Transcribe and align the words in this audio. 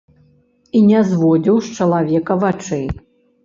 І 0.79 0.81
не 0.87 1.03
зводзіў 1.11 1.61
з 1.67 1.77
чалавека 1.79 2.41
вачэй. 2.49 2.87